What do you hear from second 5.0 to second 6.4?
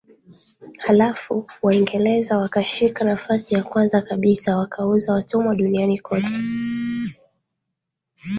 watumwa duniani kote